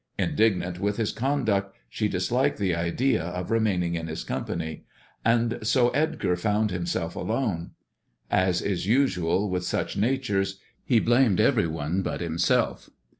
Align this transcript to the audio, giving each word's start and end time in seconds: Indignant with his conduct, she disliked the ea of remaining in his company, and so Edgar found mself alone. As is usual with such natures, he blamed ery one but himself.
Indignant 0.17 0.79
with 0.79 0.97
his 0.97 1.11
conduct, 1.11 1.75
she 1.87 2.07
disliked 2.07 2.57
the 2.57 2.71
ea 2.71 3.17
of 3.19 3.51
remaining 3.51 3.93
in 3.93 4.07
his 4.07 4.23
company, 4.23 4.83
and 5.23 5.59
so 5.61 5.89
Edgar 5.89 6.35
found 6.35 6.71
mself 6.73 7.15
alone. 7.15 7.73
As 8.31 8.63
is 8.63 8.87
usual 8.87 9.47
with 9.47 9.63
such 9.63 9.95
natures, 9.97 10.59
he 10.83 10.99
blamed 10.99 11.39
ery 11.39 11.67
one 11.67 12.01
but 12.01 12.19
himself. 12.19 12.89